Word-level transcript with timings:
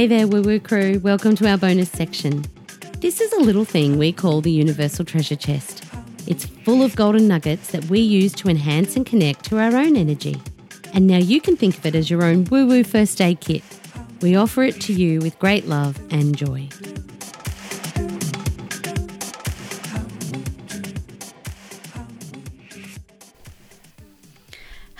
Hey 0.00 0.06
there, 0.06 0.26
Woo 0.26 0.40
Woo 0.40 0.58
Crew. 0.60 0.98
Welcome 1.00 1.36
to 1.36 1.46
our 1.46 1.58
bonus 1.58 1.90
section. 1.90 2.44
This 3.00 3.20
is 3.20 3.32
a 3.34 3.40
little 3.40 3.66
thing 3.66 3.98
we 3.98 4.12
call 4.12 4.40
the 4.40 4.50
Universal 4.50 5.04
Treasure 5.04 5.36
Chest. 5.36 5.84
It's 6.26 6.46
full 6.46 6.82
of 6.82 6.96
golden 6.96 7.28
nuggets 7.28 7.72
that 7.72 7.84
we 7.86 8.00
use 8.00 8.32
to 8.36 8.48
enhance 8.48 8.96
and 8.96 9.04
connect 9.04 9.44
to 9.46 9.58
our 9.58 9.76
own 9.76 9.96
energy. 9.96 10.40
And 10.94 11.06
now 11.06 11.18
you 11.18 11.40
can 11.40 11.56
think 11.56 11.76
of 11.76 11.84
it 11.84 11.94
as 11.94 12.08
your 12.08 12.22
own 12.22 12.44
woo 12.46 12.66
woo 12.66 12.82
first 12.82 13.20
aid 13.20 13.40
kit. 13.40 13.62
We 14.22 14.36
offer 14.36 14.62
it 14.62 14.80
to 14.82 14.94
you 14.94 15.20
with 15.20 15.38
great 15.38 15.66
love 15.66 16.00
and 16.10 16.36
joy. 16.36 16.68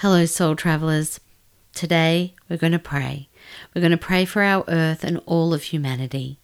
Hello, 0.01 0.25
soul 0.25 0.57
travelers. 0.57 1.21
Today 1.75 2.35
we're 2.49 2.57
going 2.57 2.73
to 2.73 2.79
pray. 2.79 3.29
We're 3.75 3.83
going 3.83 3.91
to 3.91 3.99
pray 3.99 4.25
for 4.25 4.41
our 4.41 4.65
earth 4.67 5.05
and 5.05 5.21
all 5.27 5.53
of 5.53 5.65
humanity. 5.65 6.39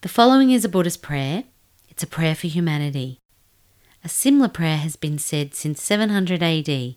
The 0.00 0.08
following 0.08 0.50
is 0.50 0.64
a 0.64 0.70
Buddhist 0.70 1.02
prayer. 1.02 1.44
It's 1.90 2.02
a 2.02 2.06
prayer 2.06 2.34
for 2.34 2.46
humanity. 2.46 3.18
A 4.02 4.08
similar 4.08 4.48
prayer 4.48 4.78
has 4.78 4.96
been 4.96 5.18
said 5.18 5.54
since 5.54 5.82
700 5.82 6.42
AD, 6.42 6.94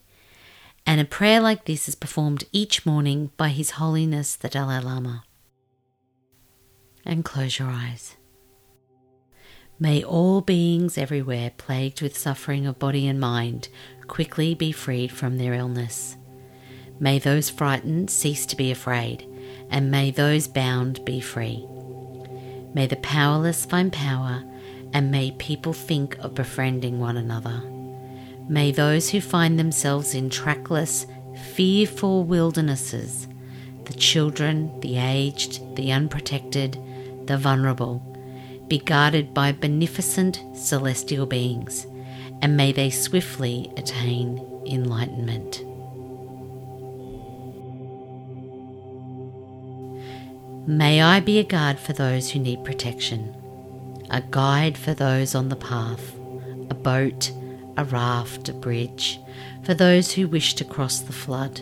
and 0.87 1.01
a 1.01 1.03
prayer 1.03 1.41
like 1.41 1.65
this 1.65 1.89
is 1.89 1.95
performed 1.95 2.45
each 2.53 2.85
morning 2.85 3.31
by 3.35 3.49
His 3.49 3.71
Holiness 3.71 4.37
the 4.37 4.47
Dalai 4.47 4.79
Lama. 4.79 5.25
And 7.05 7.25
close 7.25 7.59
your 7.59 7.67
eyes. 7.67 8.15
May 9.77 10.03
all 10.03 10.39
beings 10.39 10.97
everywhere 10.97 11.51
plagued 11.57 12.01
with 12.01 12.17
suffering 12.17 12.65
of 12.65 12.79
body 12.79 13.07
and 13.07 13.19
mind 13.19 13.67
quickly 14.07 14.55
be 14.55 14.71
freed 14.71 15.11
from 15.11 15.37
their 15.37 15.53
illness. 15.53 16.15
May 16.97 17.19
those 17.19 17.49
frightened 17.49 18.09
cease 18.09 18.45
to 18.45 18.55
be 18.55 18.71
afraid, 18.71 19.27
and 19.69 19.91
may 19.91 20.11
those 20.11 20.47
bound 20.47 21.03
be 21.03 21.19
free. 21.19 21.65
May 22.73 22.87
the 22.87 22.95
powerless 23.01 23.65
find 23.65 23.91
power, 23.91 24.45
and 24.93 25.11
may 25.11 25.31
people 25.31 25.73
think 25.73 26.17
of 26.19 26.35
befriending 26.35 27.01
one 27.01 27.17
another. 27.17 27.61
May 28.47 28.71
those 28.71 29.09
who 29.09 29.19
find 29.19 29.59
themselves 29.59 30.15
in 30.15 30.29
trackless, 30.29 31.05
fearful 31.53 32.23
wildernesses, 32.23 33.27
the 33.83 33.93
children, 33.93 34.79
the 34.79 34.97
aged, 34.97 35.75
the 35.75 35.91
unprotected, 35.91 36.77
the 37.25 37.37
vulnerable, 37.37 38.14
be 38.67 38.79
guarded 38.79 39.33
by 39.33 39.51
beneficent 39.51 40.41
celestial 40.53 41.25
beings, 41.25 41.85
and 42.41 42.57
may 42.57 42.71
they 42.71 42.89
swiftly 42.89 43.71
attain 43.77 44.39
enlightenment. 44.65 45.63
May 50.67 51.01
I 51.01 51.19
be 51.19 51.37
a 51.37 51.43
guard 51.43 51.79
for 51.79 51.93
those 51.93 52.31
who 52.31 52.39
need 52.39 52.63
protection, 52.63 53.35
a 54.09 54.21
guide 54.21 54.77
for 54.77 54.95
those 54.95 55.35
on 55.35 55.49
the 55.49 55.55
path, 55.55 56.15
a 56.71 56.73
boat, 56.73 57.31
a 57.77 57.83
raft, 57.83 58.49
a 58.49 58.53
bridge, 58.53 59.19
for 59.63 59.75
those 59.75 60.13
who 60.13 60.27
wish 60.27 60.55
to 60.55 60.65
cross 60.65 60.99
the 60.99 61.13
flood. 61.13 61.61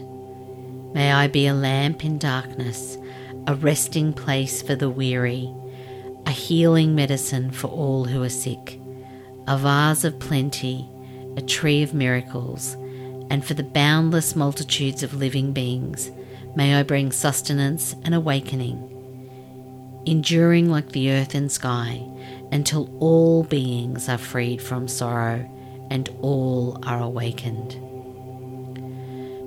May 0.94 1.12
I 1.12 1.28
be 1.28 1.48
a 1.48 1.54
lamp 1.54 2.06
in 2.06 2.18
darkness, 2.18 2.98
a 3.46 3.56
resting 3.56 4.14
place 4.14 4.62
for 4.62 4.76
the 4.76 4.90
weary, 4.90 5.54
healing 6.34 6.96
medicine 6.96 7.52
for 7.52 7.68
all 7.68 8.06
who 8.06 8.22
are 8.24 8.30
sick, 8.30 8.80
a 9.48 9.58
vase 9.58 10.04
of 10.04 10.20
plenty, 10.20 10.90
a 11.38 11.42
tree 11.42 11.82
of 11.84 11.94
miracles, 11.94 12.74
and 13.30 13.46
for 13.46 13.54
the 13.54 13.64
boundless 13.64 14.36
multitudes 14.36 15.02
of 15.04 15.14
living 15.14 15.54
beings, 15.54 16.12
may 16.56 16.76
I 16.76 16.84
bring 16.84 17.12
sustenance 17.12 17.96
and 18.04 18.14
awakening 18.14 18.90
enduring 20.06 20.70
like 20.70 20.90
the 20.90 21.12
earth 21.12 21.36
and 21.36 21.52
sky 21.52 22.06
until 22.52 22.96
all 23.00 23.44
beings 23.44 24.10
are 24.10 24.18
freed 24.18 24.62
from 24.62 24.88
sorrow 24.88 25.50
and 25.90 26.10
all 26.22 26.80
are 26.84 27.02
awakened. 27.02 27.80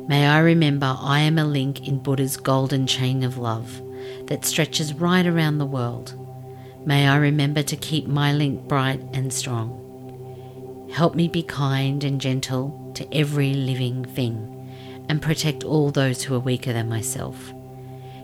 May 0.09 0.27
I 0.27 0.39
remember 0.39 0.97
I 0.99 1.21
am 1.21 1.39
a 1.39 1.45
link 1.45 1.87
in 1.87 1.99
Buddha's 1.99 2.37
golden 2.37 2.87
chain 2.87 3.23
of 3.23 3.39
love 3.39 3.83
that 4.27 4.45
stretches 4.45 4.95
right 4.95 5.27
around 5.27 5.59
the 5.59 5.67
world. 5.67 6.15
May 6.87 7.09
I 7.09 7.17
remember 7.17 7.65
to 7.65 7.75
keep 7.75 8.07
my 8.07 8.33
link 8.33 8.69
bright 8.69 9.01
and 9.13 9.33
strong. 9.33 10.89
Help 10.93 11.17
me 11.17 11.27
be 11.27 11.43
kind 11.43 12.05
and 12.05 12.21
gentle 12.21 12.93
to 12.95 13.13
every 13.13 13.55
living 13.55 14.05
thing 14.05 14.53
and 15.09 15.21
protect 15.21 15.65
all 15.65 15.91
those 15.91 16.23
who 16.23 16.37
are 16.37 16.39
weaker 16.39 16.73
than 16.73 16.89
myself. 16.89 17.53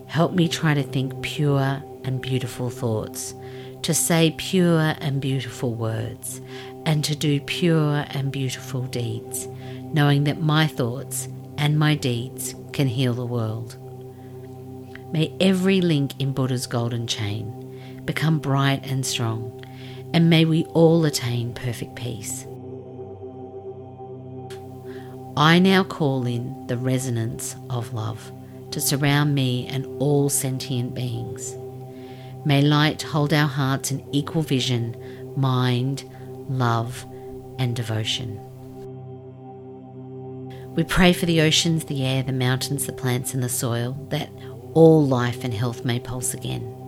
Help 0.07 0.31
me 0.31 0.47
try 0.47 0.73
to 0.73 0.81
think 0.81 1.21
pure 1.21 1.83
and 2.05 2.21
beautiful 2.21 2.69
thoughts, 2.69 3.35
to 3.81 3.93
say 3.93 4.33
pure 4.37 4.95
and 5.01 5.19
beautiful 5.19 5.73
words, 5.73 6.39
and 6.85 7.03
to 7.03 7.17
do 7.17 7.41
pure 7.41 8.05
and 8.11 8.31
beautiful 8.31 8.83
deeds, 8.83 9.45
knowing 9.91 10.23
that 10.23 10.39
my 10.39 10.67
thoughts 10.67 11.27
and 11.57 11.77
my 11.77 11.95
deeds 11.95 12.55
can 12.71 12.87
heal 12.87 13.13
the 13.13 13.25
world. 13.25 13.75
May 15.11 15.35
every 15.41 15.81
link 15.81 16.13
in 16.21 16.31
Buddha's 16.31 16.65
golden 16.65 17.07
chain 17.07 17.62
become 18.05 18.39
bright 18.39 18.85
and 18.85 19.05
strong, 19.05 19.63
and 20.13 20.29
may 20.29 20.45
we 20.45 20.63
all 20.65 21.05
attain 21.05 21.53
perfect 21.53 21.95
peace. 21.95 22.45
I 25.35 25.57
now 25.57 25.83
call 25.83 26.27
in 26.27 26.67
the 26.67 26.77
resonance 26.77 27.55
of 27.69 27.93
love 27.93 28.31
to 28.71 28.79
surround 28.79 29.33
me 29.33 29.67
and 29.67 29.85
all 29.99 30.29
sentient 30.29 30.93
beings. 30.93 31.55
May 32.45 32.61
light 32.61 33.01
hold 33.01 33.33
our 33.33 33.47
hearts 33.47 33.89
in 33.89 34.05
equal 34.11 34.41
vision, 34.41 34.95
mind, 35.35 36.03
love, 36.49 37.05
and 37.57 37.75
devotion. 37.75 38.39
We 40.75 40.83
pray 40.83 41.13
for 41.13 41.25
the 41.25 41.41
oceans, 41.41 41.85
the 41.85 42.03
air, 42.03 42.23
the 42.23 42.31
mountains, 42.31 42.85
the 42.85 42.93
plants, 42.93 43.33
and 43.33 43.43
the 43.43 43.49
soil, 43.49 43.93
that 44.09 44.29
all 44.73 45.05
life 45.05 45.43
and 45.43 45.53
health 45.53 45.85
may 45.85 45.99
pulse 45.99 46.33
again. 46.33 46.82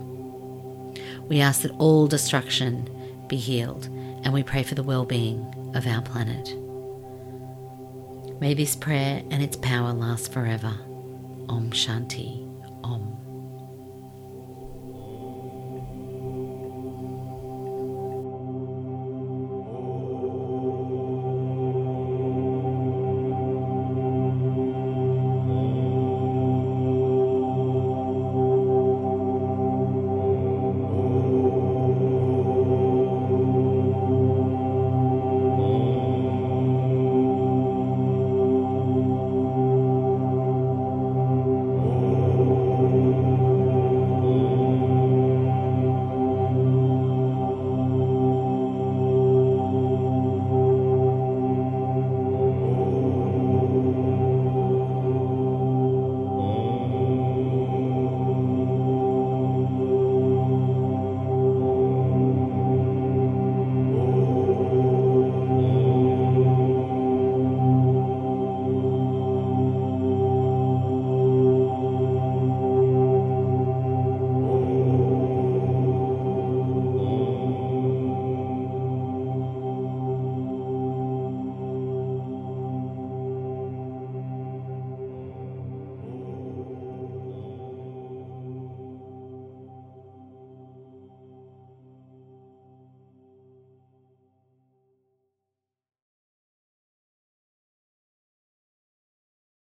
We 1.28 1.40
ask 1.40 1.62
that 1.62 1.72
all 1.72 2.06
destruction 2.06 2.88
be 3.28 3.36
healed, 3.36 3.86
and 4.22 4.32
we 4.32 4.42
pray 4.42 4.62
for 4.62 4.74
the 4.74 4.82
well 4.82 5.04
being 5.04 5.72
of 5.74 5.86
our 5.86 6.02
planet. 6.02 6.54
May 8.40 8.54
this 8.54 8.76
prayer 8.76 9.22
and 9.30 9.42
its 9.42 9.56
power 9.56 9.92
last 9.92 10.32
forever. 10.32 10.74
Om 11.48 11.70
Shanti. 11.70 12.45